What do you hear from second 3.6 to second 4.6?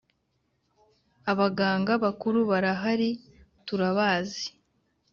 turabazi